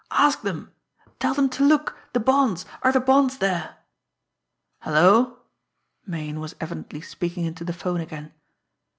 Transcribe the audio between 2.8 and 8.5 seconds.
Are the bonds there?" "Hello!" Meighan was evidently speaking into the 'phone again.